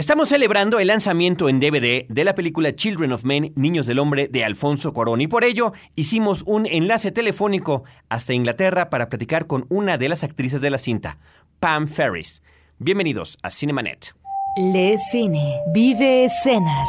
[0.00, 4.28] Estamos celebrando el lanzamiento en DVD de la película Children of Men, Niños del Hombre,
[4.28, 9.66] de Alfonso Cuarón, y por ello hicimos un enlace telefónico hasta Inglaterra para platicar con
[9.68, 11.18] una de las actrices de la cinta,
[11.58, 12.40] Pam Ferris.
[12.78, 14.14] Bienvenidos a Cinemanet.
[14.56, 16.88] Le Cine, vive escenas.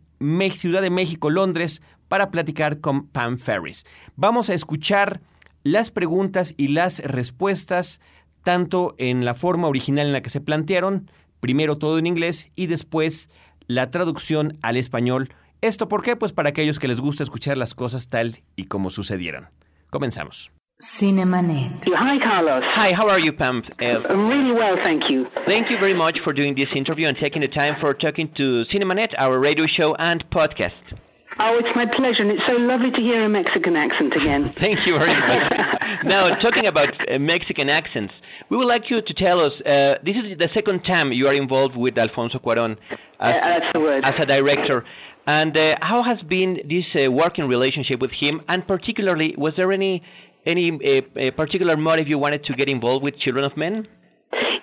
[0.51, 3.85] Ciudad de México, Londres, para platicar con Pam Ferris.
[4.15, 5.21] Vamos a escuchar
[5.65, 8.01] las preguntas y las respuestas
[8.43, 12.67] tanto en la forma original en la que se plantearon, primero todo en inglés y
[12.67, 13.31] después
[13.67, 15.31] la traducción al español.
[15.61, 16.17] ¿Esto por qué?
[16.17, 19.49] Pues para aquellos que les gusta escuchar las cosas tal y como sucedieron.
[19.91, 20.51] Comenzamos.
[20.81, 21.87] Cinemanet.
[21.87, 22.65] Hi, Carlos.
[22.75, 23.63] Hi, how are you, Pam?
[23.81, 25.27] Uh, really well, thank you.
[25.47, 28.65] Thank you very much for doing this interview and taking the time for talking to
[28.73, 31.02] Cinemanet, our radio show and podcast.
[31.39, 34.53] Oh, it's my pleasure, and it's so lovely to hear a Mexican accent again.
[34.61, 35.53] Thank you very much.
[36.05, 38.13] now, talking about uh, Mexican accents,
[38.51, 41.35] we would like you to tell us uh, this is the second time you are
[41.35, 44.05] involved with Alfonso Cuaron as, uh, that's the word.
[44.05, 44.85] as a director.
[45.27, 48.43] And uh, how has been this uh, working relationship with him?
[48.49, 50.03] And particularly, was there any
[50.45, 53.87] any uh, particular motive you wanted to get involved with Children of Men?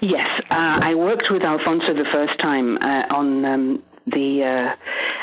[0.02, 4.76] Yes, I worked with Alfonso the first time on um, the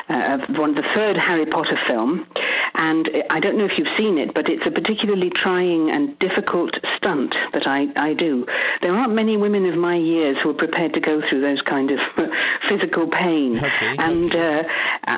[0.08, 2.26] uh, one the third Harry Potter film,
[2.74, 6.74] and I don't know if you've seen it, but it's a particularly trying and difficult
[6.96, 8.46] stunt that I, I do.
[8.82, 11.90] There aren't many women of my years who are prepared to go through those kind
[11.90, 11.98] of
[12.68, 13.94] physical pain, okay.
[13.98, 14.62] and uh,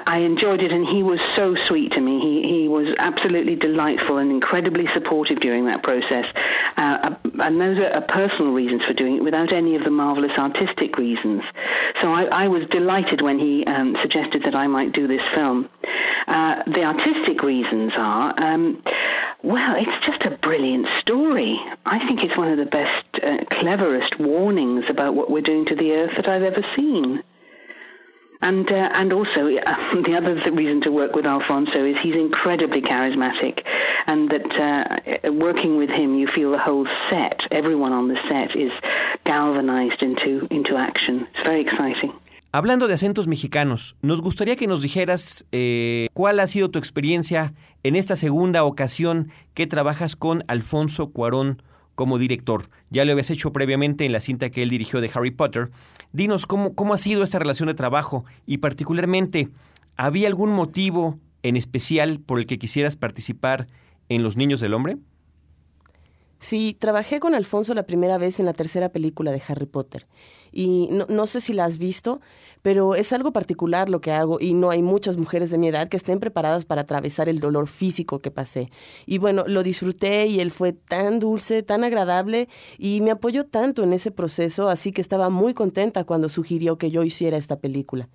[0.06, 0.72] I enjoyed it.
[0.72, 2.20] And he was so sweet to me.
[2.20, 6.26] He he was absolutely delightful and incredibly supportive during that process.
[6.76, 10.96] Uh, and those are personal reasons for doing it, without any of the marvelous artistic
[10.96, 11.42] reasons.
[12.02, 15.68] So I, I was delighted when he um, suggested that I might do this film.
[16.28, 18.82] Uh, the artistic reasons are, um,
[19.42, 21.58] well, it's just a brilliant story.
[21.86, 25.74] I think it's one of the best, uh, cleverest warnings about what we're doing to
[25.74, 27.22] the earth that I've ever seen.
[28.40, 32.82] And uh, and also uh, the other reason to work with Alfonso is he's incredibly
[32.82, 33.62] charismatic,
[34.06, 34.46] and that
[35.26, 38.70] uh, working with him, you feel the whole set, everyone on the set, is
[39.26, 41.26] galvanized into into action.
[41.34, 42.12] It's very exciting.
[42.58, 47.54] Hablando de acentos mexicanos, nos gustaría que nos dijeras eh, cuál ha sido tu experiencia
[47.84, 51.62] en esta segunda ocasión que trabajas con Alfonso Cuarón
[51.94, 52.68] como director.
[52.90, 55.70] Ya lo habías hecho previamente en la cinta que él dirigió de Harry Potter.
[56.12, 59.50] Dinos cómo, cómo ha sido esta relación de trabajo y particularmente,
[59.96, 63.68] ¿había algún motivo en especial por el que quisieras participar
[64.08, 64.96] en Los Niños del Hombre?
[66.40, 70.06] Sí, trabajé con Alfonso la primera vez en la tercera película de Harry Potter.
[70.58, 72.20] Y no, no, sé si la has visto,
[72.62, 75.88] pero es algo particular lo que hago y no hay muchas mujeres de mi edad
[75.88, 78.68] que estén preparadas para atravesar el dolor físico que pasé.
[79.06, 83.84] Y bueno, lo disfruté y él fue tan dulce, tan agradable y me apoyó tanto
[83.84, 88.08] en ese proceso, así que estaba muy contenta cuando sugirió que yo hiciera esta película.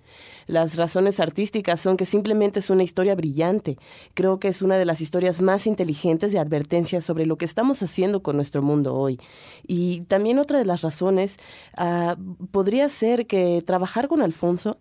[0.46, 3.78] Las razones artísticas son que simplemente es una historia brillante.
[4.12, 7.82] Creo que es una de las historias más inteligentes de advertencias sobre lo que estamos
[7.82, 9.18] haciendo con nuestro mundo hoy.
[9.66, 11.38] Y también otra de las razones
[11.78, 12.14] uh,
[12.52, 14.78] podría ser que trabajar con Alfonso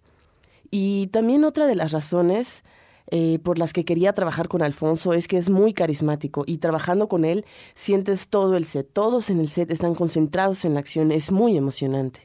[0.71, 2.63] y también otra de las razones
[3.11, 7.07] eh, por las que quería trabajar con Alfonso es que es muy carismático y trabajando
[7.07, 11.11] con él sientes todo el set, todos en el set están concentrados en la acción,
[11.11, 12.21] es muy emocionante.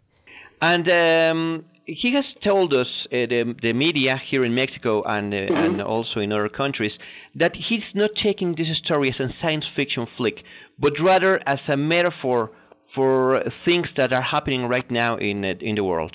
[0.60, 5.36] And um, he has told us, uh, the, the media here in Mexico and, uh,
[5.36, 5.64] mm -hmm.
[5.64, 6.92] and also in other countries,
[7.38, 10.42] that he's not taking this story as a science fiction flick,
[10.78, 12.50] but rather as a metaphor
[12.98, 16.14] for things that are happening right now in uh, in the world.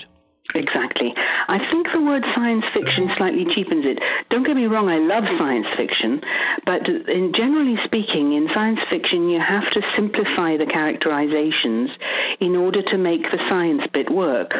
[0.54, 1.10] Exactly.
[1.48, 3.98] I think the word science fiction slightly cheapens it.
[4.28, 6.20] Don't get me wrong, I love science fiction,
[6.68, 11.90] but in generally speaking, in science fiction, you have to simplify the characterizations
[12.40, 14.52] in order to make the science bit work.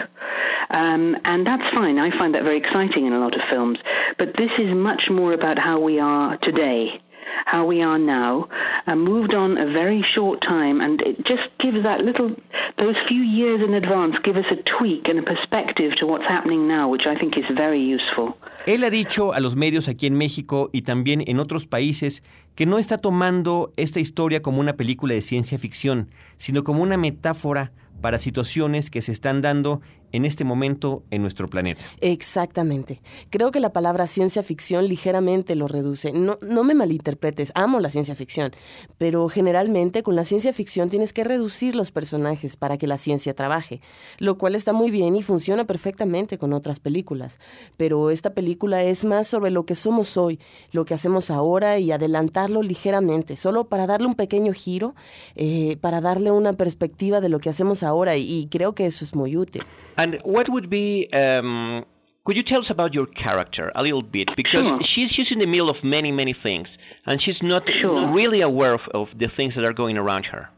[0.71, 1.99] Um, and that's fine.
[1.99, 3.79] I find that very exciting in a lot of films.
[4.19, 7.04] But this is much more about how we are today
[7.45, 8.49] how we are now,
[8.87, 12.31] uh, moved on a very short time, and it just gives that little,
[12.79, 16.67] those few years in advance, give us a tweak and a perspective to what's happening
[16.67, 18.37] now, which I think is very useful.
[18.67, 22.23] Él ha dicho a los medios aquí en México y también en otros países
[22.55, 26.09] que no está tomando esta historia como una película de ciencia ficción,
[26.39, 29.81] sino como una metáfora para situaciones que se están dando
[30.15, 31.87] en este momento en nuestro planeta.
[32.01, 33.03] Exactamente.
[33.31, 36.13] Creo que la palabra ciencia ficción ligeramente lo reduce.
[36.13, 38.53] No, no me malinterpretes, amo la ciencia ficción,
[38.97, 43.35] pero generalmente con la ciencia ficción tienes que reducir los personajes para que la ciencia
[43.35, 43.81] trabaje,
[44.19, 47.41] lo cual está muy bien y funciona perfectamente con otras películas.
[47.77, 50.39] Pero esta película es más sobre lo que somos hoy,
[50.71, 54.95] lo que hacemos ahora y adelantarlo ligeramente, solo para darle un pequeño giro,
[55.35, 59.15] eh, para darle una perspectiva de lo que hacemos ahora y creo que eso es
[59.15, 59.63] muy útil.
[59.97, 61.85] And what would be um,
[62.25, 64.29] could you tell us about your character a little bit?
[64.35, 64.81] Because sure.
[64.95, 66.69] she's she's in the middle of many many things,
[67.07, 68.13] and she's not sure.
[68.13, 70.49] really aware of, of the things that are going around her.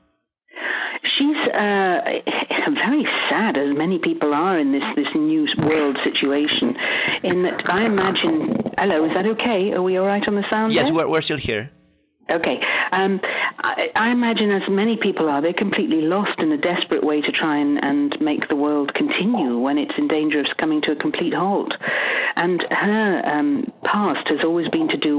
[1.19, 2.01] She's uh,
[2.87, 6.75] very sad, as many people are in this this new world situation.
[7.25, 8.63] In that, I imagine.
[8.79, 9.73] Hello, is that okay?
[9.73, 10.73] Are we all right on the sound?
[10.73, 11.71] Yes, we're we're still here.
[12.29, 12.59] Okay.
[12.91, 13.21] Um,
[13.59, 17.31] I, I imagine, as many people are, they're completely lost in a desperate way to
[17.31, 20.97] try and, and make the world continue when it's in danger of coming to a
[20.97, 21.73] complete halt.
[22.35, 25.16] And her um, past has always been to do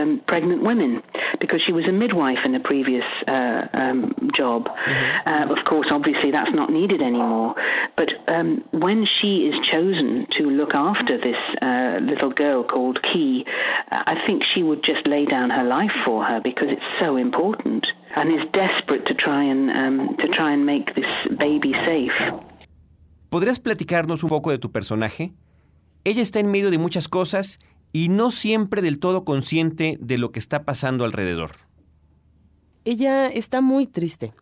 [0.00, 1.02] um, pregnant women
[1.40, 4.64] because she was a midwife in a previous uh, um, job.
[4.64, 5.28] Mm-hmm.
[5.28, 7.54] Uh, of course, obviously, that's not needed anymore.
[7.96, 13.44] But um, when she is chosen to look after this uh, little girl called Key,
[13.90, 17.86] I think she would just lay down her life for her because it's so important
[18.16, 22.16] and is desperate to try and um, to try and make this baby safe.
[23.28, 25.32] ¿Podrías platicarnos un poco de tu personaje?
[26.04, 27.60] Ella está en medio de muchas cosas
[27.92, 31.52] y no siempre del todo consciente de lo que está pasando alrededor.
[32.84, 34.32] Ella está muy triste.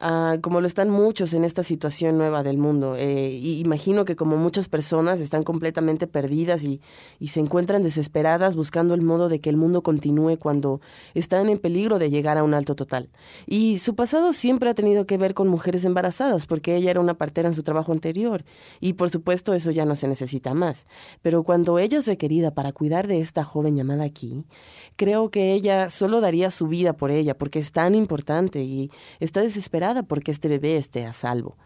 [0.00, 2.96] Uh, como lo están muchos en esta situación nueva del mundo.
[2.96, 6.80] Eh, imagino que como muchas personas están completamente perdidas y,
[7.20, 10.80] y, se encuentran desesperadas buscando el modo de que el mundo continúe cuando
[11.14, 13.08] están en peligro de llegar a un alto total.
[13.46, 17.14] Y su pasado siempre ha tenido que ver con mujeres embarazadas, porque ella era una
[17.14, 18.44] partera en su trabajo anterior.
[18.80, 20.88] Y por supuesto eso ya no se necesita más.
[21.22, 24.44] Pero cuando ella es requerida para cuidar de esta joven llamada aquí,
[24.96, 28.90] creo que ella solo daría su vida por ella, porque es tan importante y
[29.20, 31.56] está desesperada porque este bebé esté a salvo.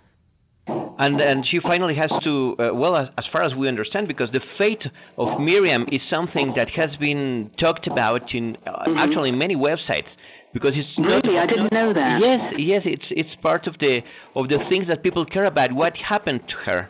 [0.99, 4.31] And and she finally has to uh, well as, as far as we understand because
[4.33, 4.85] the fate
[5.17, 8.99] of Miriam is something that has been talked about in uh, mm-hmm.
[8.99, 10.11] actually many websites
[10.53, 12.19] because it's really I didn't know that.
[12.21, 14.01] Yes, yes, it's it's part of the
[14.35, 15.73] of the things that people care about.
[15.73, 16.89] What happened to her?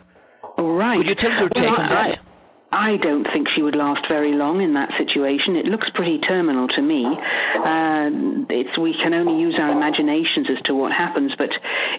[0.57, 0.97] Right.
[0.97, 2.28] Could you tell your take well, on that?
[2.71, 5.55] I, don't think she would last very long in that situation.
[5.55, 7.05] It looks pretty terminal to me.
[7.05, 8.09] Uh,
[8.49, 11.49] it's we can only use our imaginations as to what happens, but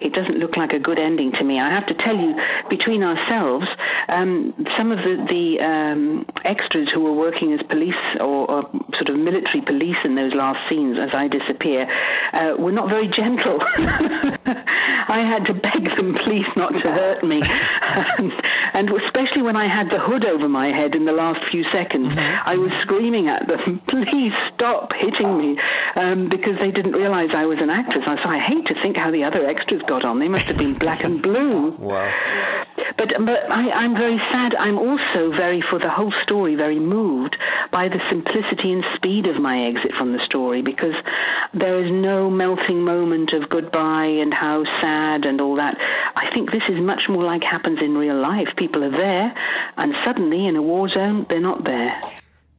[0.00, 1.58] it doesn't look like a good ending to me.
[1.58, 2.34] I have to tell you,
[2.68, 3.66] between ourselves,
[4.08, 8.62] um, some of the, the um, extras who were working as police or, or,
[8.98, 11.86] sort of military police in those last scenes as I disappear
[12.32, 13.58] uh, were not very gentle.
[15.10, 17.40] I had to beg them, please, not to hurt me,
[18.74, 21.64] and especially when I had the hood over my my head in the last few
[21.72, 22.12] seconds.
[22.12, 22.48] Mm-hmm.
[22.52, 25.56] I was screaming at them, please stop hitting me,
[25.96, 28.04] um, because they didn't realize I was an actress.
[28.04, 30.20] I, so I hate to think how the other extras got on.
[30.20, 31.72] They must have been black and blue.
[31.80, 32.04] Wow.
[32.96, 34.54] But, but I, I'm very sad.
[34.54, 37.36] I'm also very, for the whole story, very moved
[37.72, 40.94] by the simplicity and speed of my exit from the story because
[41.54, 45.76] there is no melting moment of goodbye and how sad and all that.
[46.16, 48.48] I think this is much more like happens in real life.
[48.56, 49.32] People are there
[49.76, 51.92] and suddenly in a war zone, they're not there.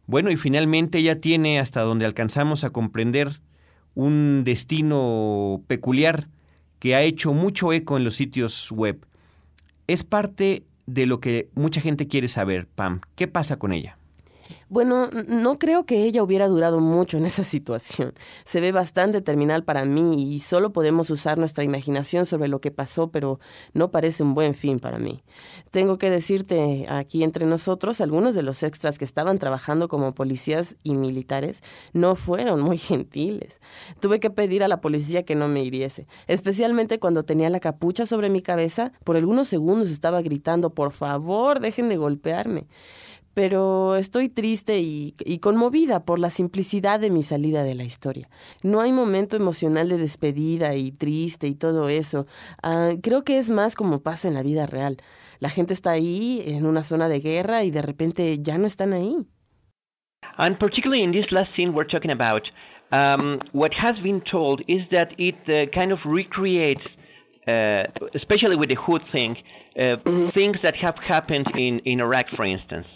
[0.07, 3.39] Bueno, y finalmente ella tiene, hasta donde alcanzamos a comprender,
[3.95, 6.27] un destino peculiar
[6.79, 9.05] que ha hecho mucho eco en los sitios web.
[9.91, 13.01] Es parte de lo que mucha gente quiere saber, Pam.
[13.15, 13.97] ¿Qué pasa con ella?
[14.69, 18.13] Bueno, no creo que ella hubiera durado mucho en esa situación.
[18.45, 22.71] Se ve bastante terminal para mí y solo podemos usar nuestra imaginación sobre lo que
[22.71, 23.39] pasó, pero
[23.73, 25.23] no parece un buen fin para mí.
[25.71, 30.77] Tengo que decirte aquí entre nosotros, algunos de los extras que estaban trabajando como policías
[30.83, 33.59] y militares no fueron muy gentiles.
[33.99, 38.05] Tuve que pedir a la policía que no me hiriese, especialmente cuando tenía la capucha
[38.05, 38.93] sobre mi cabeza.
[39.03, 42.67] Por algunos segundos estaba gritando, por favor, dejen de golpearme
[43.33, 48.29] pero estoy triste y, conmovida por la simplicidad de mi salida de la historia.
[48.63, 52.25] No hay momento emocional de despedida y triste y todo eso.
[52.61, 54.97] Ah, creo que es más como pasa en la vida real.
[55.39, 58.93] La gente está ahí en una zona de guerra y de repente ya no están
[58.93, 59.15] ahí.
[60.37, 62.43] And particularly in this last scene we're talking about,
[62.91, 66.83] um, what has been told is that it uh, kind of recreates,
[67.47, 67.83] uh,
[68.15, 69.35] especially with the Hood thing,
[69.75, 70.29] uh, mm-hmm.
[70.33, 72.87] things that have happened in, in Iraq, for instance.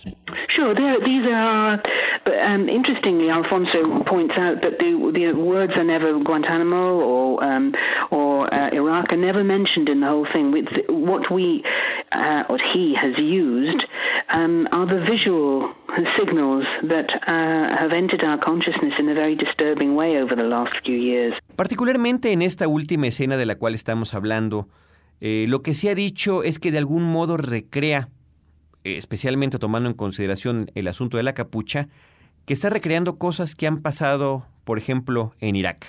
[0.55, 1.81] Sure, there, these are.
[2.25, 7.73] But um, interestingly, Alfonso points out that the, the words are never Guantanamo or um,
[8.09, 10.51] or uh, Iraq are never mentioned in the whole thing.
[10.51, 11.63] With what we,
[12.11, 13.81] uh, what he has used,
[14.33, 15.69] um, are the visual
[16.17, 20.73] signals that uh, have entered our consciousness in a very disturbing way over the last
[20.83, 21.33] few years.
[21.55, 24.67] Particularmente en esta última escena de la cual estamos hablando.
[25.21, 28.09] Eh, lo que se ha dicho es que de algún modo recrea,
[28.83, 31.87] eh, especialmente tomando en consideración el asunto de la capucha,
[32.45, 35.85] que está recreando cosas que han pasado, por ejemplo, en Irak.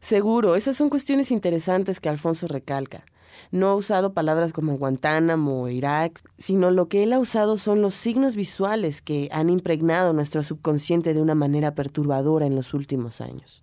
[0.00, 3.04] Seguro, esas son cuestiones interesantes que Alfonso recalca.
[3.50, 7.82] No ha usado palabras como Guantánamo o Irak, sino lo que él ha usado son
[7.82, 13.20] los signos visuales que han impregnado nuestro subconsciente de una manera perturbadora en los últimos
[13.20, 13.62] años.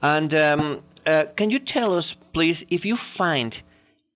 [0.00, 3.54] And um, uh, can you tell us, please, if you find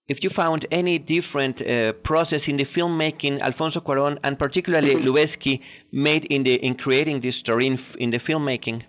[0.09, 4.95] if you found any different uh, process in the filmmaking Alfonso Cuarón and particularly.
[5.09, 5.61] Lubezki
[5.93, 8.83] made in the in creating this story in, in the filmmaking.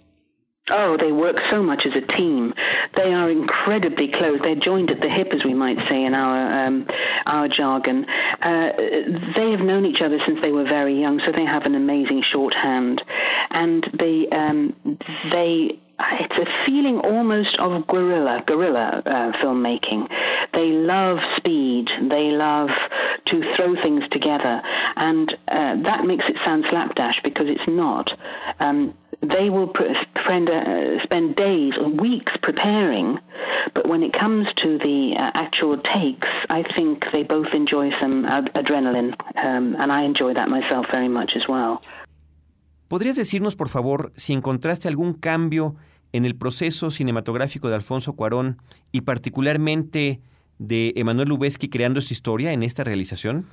[0.72, 2.54] Oh, they work so much as a team.
[2.96, 4.40] They are incredibly close.
[4.42, 6.86] They're joined at the hip, as we might say in our um,
[7.26, 8.06] our jargon.
[8.42, 8.70] Uh,
[9.36, 12.24] they have known each other since they were very young, so they have an amazing
[12.32, 13.02] shorthand,
[13.50, 14.76] and they um,
[15.32, 15.80] they
[16.20, 20.08] it's a feeling almost of guerrilla guerrilla uh, filmmaking.
[20.53, 21.88] They love speed.
[22.10, 22.70] They love
[23.27, 24.62] to throw things together,
[24.96, 28.10] and uh, that makes it sound slapdash because it's not.
[28.60, 29.72] Um, they will
[30.24, 33.20] spend, uh, spend days or weeks preparing,
[33.74, 38.25] but when it comes to the uh, actual takes, I think they both enjoy some
[38.25, 41.82] ad- adrenaline, um, and I enjoy that myself very much as well.
[42.88, 45.75] ¿Podrías decirnos, por favor, si encontraste algún cambio
[46.13, 48.58] en el proceso cinematográfico de Alfonso Cuarón
[48.92, 50.20] y particularmente
[50.58, 53.46] de Emanuel Lubezki creando esta historia en esta realización?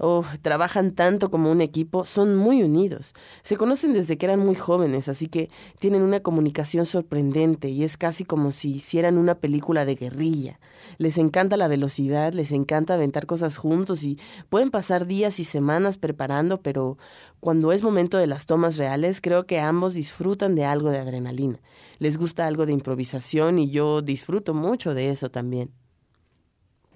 [0.00, 3.14] Oh, trabajan tanto como un equipo, son muy unidos.
[3.42, 5.50] Se conocen desde que eran muy jóvenes, así que
[5.80, 10.60] tienen una comunicación sorprendente y es casi como si hicieran una película de guerrilla.
[10.98, 15.98] Les encanta la velocidad, les encanta aventar cosas juntos y pueden pasar días y semanas
[15.98, 16.96] preparando, pero
[17.40, 21.60] cuando es momento de las tomas reales, creo que ambos disfrutan de algo de adrenalina.
[21.98, 25.72] Les gusta algo de improvisación y yo disfruto mucho de eso también.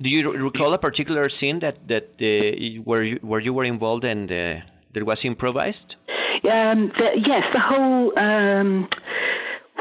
[0.01, 4.05] Do you recall a particular scene that that uh, where you, where you were involved
[4.05, 5.97] and uh, that was improvised?
[6.45, 8.19] Um, the, yes, the whole.
[8.19, 8.89] Um,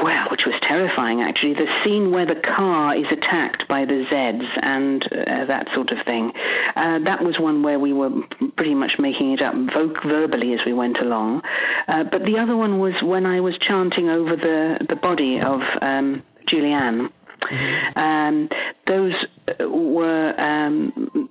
[0.02, 1.54] well, which was terrifying actually.
[1.54, 5.98] The scene where the car is attacked by the Zeds and uh, that sort of
[6.04, 6.32] thing.
[6.74, 8.10] Uh, that was one where we were
[8.56, 11.42] pretty much making it up vo- verbally as we went along.
[11.86, 15.60] Uh, but the other one was when I was chanting over the the body of
[15.80, 17.08] um, Julianne.
[17.52, 17.98] Mm-hmm.
[17.98, 18.48] Um,
[18.86, 19.14] those
[19.60, 21.28] were um,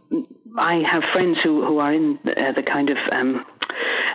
[0.58, 3.46] I have friends who who are in uh, the kind of um,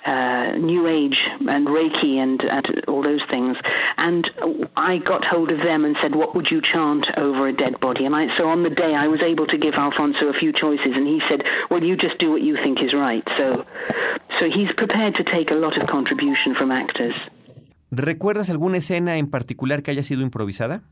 [0.07, 3.57] uh, New Age and Reiki and, and all those things.
[3.97, 4.29] And
[4.77, 8.05] I got hold of them and said, "What would you chant over a dead body?"
[8.05, 10.93] And I, so on the day, I was able to give Alfonso a few choices,
[10.95, 11.41] and he said,
[11.71, 13.65] "Well, you just do what you think is right." So,
[14.39, 17.15] so he's prepared to take a lot of contribution from actors.
[17.91, 20.83] ¿Recuerdas alguna escena en particular que haya sido improvisada?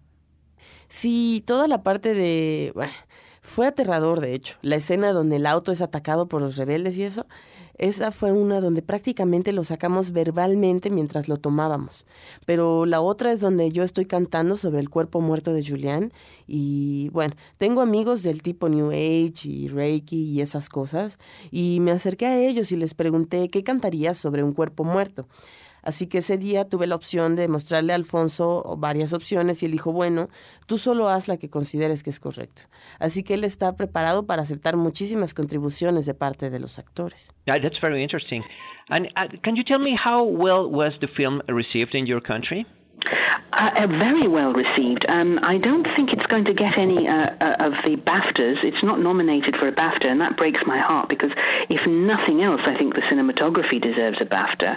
[0.89, 2.73] Sí, toda la parte de...
[3.41, 4.59] fue aterrador, de hecho.
[4.63, 7.27] La escena donde el auto es atacado por los rebeldes y eso,
[7.77, 12.07] esa fue una donde prácticamente lo sacamos verbalmente mientras lo tomábamos.
[12.47, 16.13] Pero la otra es donde yo estoy cantando sobre el cuerpo muerto de Julián.
[16.47, 21.19] Y bueno, tengo amigos del tipo New Age y Reiki y esas cosas.
[21.51, 25.27] Y me acerqué a ellos y les pregunté qué cantarías sobre un cuerpo muerto.
[25.85, 29.73] Así que ese día tuve la opción de mostrarle a Alfonso varias opciones y él
[29.73, 30.29] dijo, bueno,
[30.67, 32.63] tú solo haz la que consideres que es correcto.
[32.99, 37.33] Así que él está preparado para aceptar muchísimas contribuciones de parte de los actores.
[37.47, 38.43] That's very interesting.
[38.89, 42.67] And uh, can you tell me how well was the film received in your country?
[43.53, 45.07] Uh, very well received.
[45.09, 48.65] Um, I don't think it's going to get any uh, uh, of the BAFTAs.
[48.65, 51.31] It's not nominated for a BAFTA, and that breaks my heart because,
[51.71, 54.77] if nothing else, I think the cinematography deserves a BAFTA.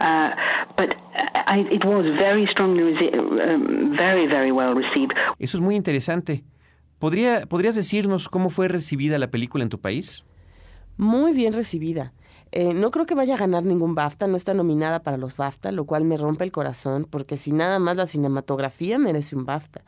[0.00, 0.30] Uh,
[0.76, 0.90] but
[1.34, 5.12] I, it was very strongly, um, very, very well received.
[5.38, 6.44] Eso es muy interesante.
[7.00, 10.24] ¿Podría, ¿Podrías decirnos cómo fue recibida la película en tu país?
[10.96, 12.12] Muy bien recibida.
[12.52, 15.72] Eh, no creo que vaya a ganar ningún BAFTA, no está nominada para los BAFTA,
[15.72, 19.80] lo cual me rompe el corazón, porque si nada más la cinematografía merece un BAFTA.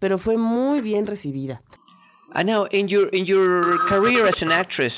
[0.00, 1.60] Pero fue muy bien recibida.
[2.34, 4.92] I know in your in your career as an actress.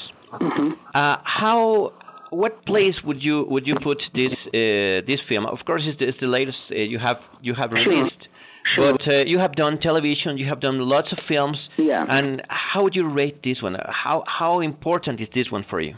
[0.94, 1.92] Uh, how
[2.30, 5.46] what place would you would you put this uh, this film?
[5.46, 8.28] Of course, it's the, it's the latest uh, you have you have released.
[8.74, 8.92] Sure.
[8.92, 11.56] But uh, you have done television, you have done lots of films.
[11.78, 12.04] Yeah.
[12.08, 13.76] And how would you rate this one?
[13.88, 15.94] How how important is this one for you?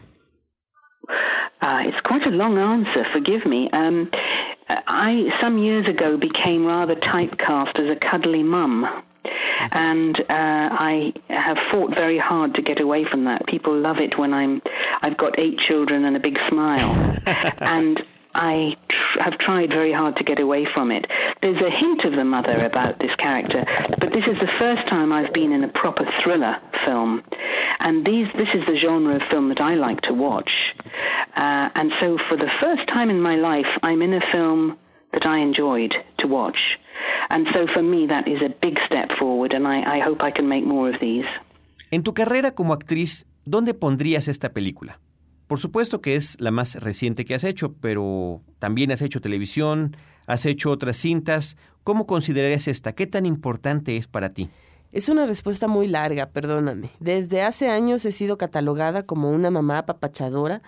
[1.09, 3.05] Uh, it's quite a long answer.
[3.13, 3.69] Forgive me.
[3.73, 4.11] Um,
[4.69, 8.85] I some years ago became rather typecast as a cuddly mum.
[9.71, 13.47] And uh, I have fought very hard to get away from that.
[13.47, 14.61] People love it when I'm.
[15.03, 17.17] I've got eight children and a big smile,
[17.61, 18.01] and
[18.35, 21.05] I tr- have tried very hard to get away from it.
[21.43, 23.65] There's a hint of the mother about this character,
[24.01, 27.23] but this is the first time I've been in a proper thriller film,
[27.81, 30.51] and these this is the genre of film that I like to watch.
[31.37, 34.77] Uh, and so, for the first time in my life, I'm in a film
[35.13, 36.59] that I enjoyed to watch.
[37.31, 40.31] And so, for me, that is a big step forward, and I, I hope I
[40.31, 41.27] can make more of these.
[41.91, 44.99] En tu carrera como actriz, ¿dónde pondrías esta película?
[45.53, 49.95] Por supuesto que es la más reciente que has hecho, pero también has hecho televisión,
[50.27, 51.59] has hecho otras cintas.
[51.85, 52.95] ¿Cómo considerarías esta?
[52.95, 54.49] ¿Qué tan importante es para ti?
[54.93, 56.89] Es una respuesta muy larga, perdóname.
[57.01, 60.63] Desde hace años he sido catalogada como una mamá apapachadora.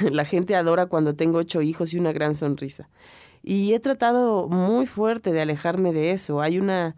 [0.10, 2.88] La gente adora cuando tengo ocho hijos y una gran sonrisa.
[3.44, 6.40] Y he tratado muy fuerte de alejarme de eso.
[6.40, 6.96] Hay una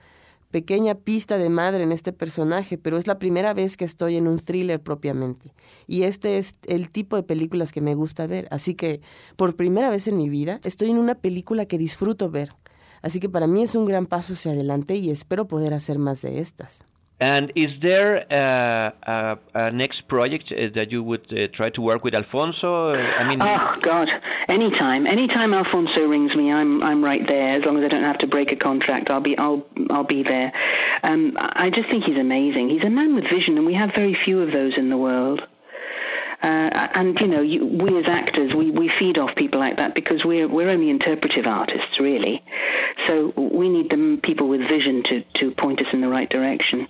[0.51, 4.27] pequeña pista de madre en este personaje, pero es la primera vez que estoy en
[4.27, 5.53] un thriller propiamente.
[5.87, 8.49] Y este es el tipo de películas que me gusta ver.
[8.51, 9.01] Así que,
[9.37, 12.55] por primera vez en mi vida, estoy en una película que disfruto ver.
[13.03, 16.23] Así que para mí es un gran paso hacia adelante y espero poder hacer más
[16.23, 16.85] de estas.
[17.19, 21.81] And is there a, a, a next project uh, that you would uh, try to
[21.81, 22.93] work with Alfonso?
[22.93, 24.09] I mean, Oh God!
[24.49, 27.57] Anytime, anytime Alfonso rings me, I'm I'm right there.
[27.57, 30.25] As long as I don't have to break a contract, I'll be I'll I'll be
[30.25, 30.53] there.
[31.03, 32.69] Um, I just think he's amazing.
[32.69, 35.41] He's a man with vision, and we have very few of those in the world.
[36.43, 39.95] Uh, and you know, you, we as actors, we, we feed off people like that
[39.95, 42.45] because we're we're only interpretive artists, really.
[43.09, 46.87] So we need them people with vision to to point us in the right direction.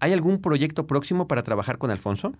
[0.00, 2.32] ¿Hay algún proyecto próximo para trabajar con Alfonso?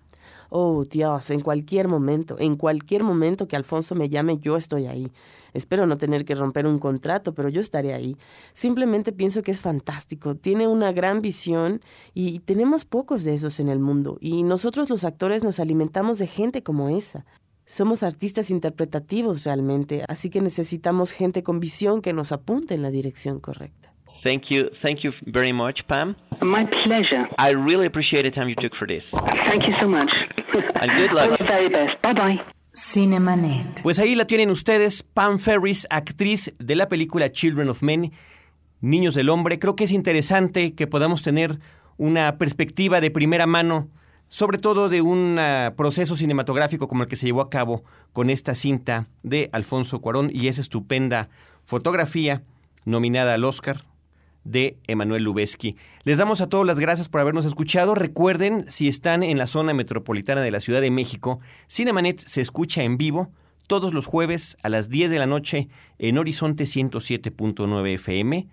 [0.49, 5.11] Oh, Dios, en cualquier momento, en cualquier momento que Alfonso me llame, yo estoy ahí.
[5.53, 8.15] Espero no tener que romper un contrato, pero yo estaré ahí.
[8.53, 11.81] Simplemente pienso que es fantástico, tiene una gran visión
[12.13, 14.17] y tenemos pocos de esos en el mundo.
[14.21, 17.25] Y nosotros los actores nos alimentamos de gente como esa.
[17.65, 22.89] Somos artistas interpretativos realmente, así que necesitamos gente con visión que nos apunte en la
[22.89, 23.93] dirección correcta.
[24.23, 26.15] Thank you, thank you very much, Pam.
[26.41, 27.27] My pleasure.
[27.37, 29.03] I really appreciate the time you took for this.
[29.49, 30.09] Thank you so much.
[30.75, 31.29] And good luck.
[31.31, 32.01] All the very best.
[32.01, 32.39] Bye bye.
[32.73, 33.81] Cinemanet.
[33.81, 38.11] Pues ahí la tienen ustedes, Pam Ferris, actriz de la película Children of Men,
[38.81, 39.57] Niños del Hombre.
[39.59, 41.59] Creo que es interesante que podamos tener
[41.97, 43.89] una perspectiva de primera mano,
[44.27, 48.29] sobre todo de un ah, proceso cinematográfico como el que se llevó a cabo con
[48.29, 51.29] esta cinta de Alfonso Cuarón y esa estupenda
[51.65, 52.43] fotografía
[52.85, 53.88] nominada al Oscar
[54.49, 55.75] de Emanuel Lubezki.
[56.03, 57.95] Les damos a todos las gracias por habernos escuchado.
[57.95, 62.83] Recuerden, si están en la zona metropolitana de la Ciudad de México, Cinemanet se escucha
[62.83, 63.31] en vivo
[63.67, 68.47] todos los jueves a las 10 de la noche en Horizonte 107.9 FM.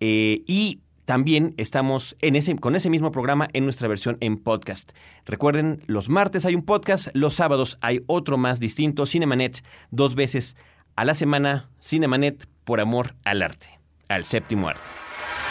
[0.00, 4.92] Eh, y también estamos en ese, con ese mismo programa en nuestra versión en podcast.
[5.26, 10.56] Recuerden, los martes hay un podcast, los sábados hay otro más distinto, Cinemanet, dos veces
[10.96, 13.68] a la semana, Cinemanet por amor al arte,
[14.08, 15.05] al séptimo arte.